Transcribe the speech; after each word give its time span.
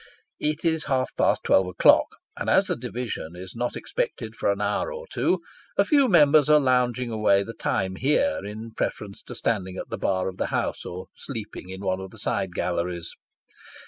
It 0.39 0.65
is 0.65 0.85
half 0.85 1.15
past 1.15 1.43
twelve 1.43 1.67
o'clock, 1.67 2.17
and 2.35 2.49
as 2.49 2.65
the 2.65 2.75
division 2.75 3.35
is 3.35 3.55
not 3.55 3.75
expected 3.75 4.35
for 4.35 4.51
an 4.51 4.59
hour 4.59 4.91
or 4.91 5.05
two, 5.07 5.41
a 5.77 5.85
few 5.85 6.07
Members 6.07 6.49
are 6.49 6.59
lounging 6.59 7.11
away 7.11 7.43
the 7.43 7.53
time 7.53 7.97
here 7.97 8.39
in 8.43 8.71
preference 8.71 9.21
to 9.21 9.35
standing 9.35 9.77
at 9.77 9.89
the 9.89 9.99
bar 9.99 10.27
of 10.27 10.37
the 10.37 10.47
House, 10.47 10.85
or 10.85 11.05
sleeping 11.15 11.69
in 11.69 11.81
one 11.81 11.99
of 11.99 12.09
the 12.09 12.17
side 12.17 12.55
galleries. 12.55 13.11